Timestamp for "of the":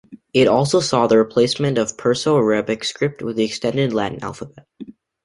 1.77-1.93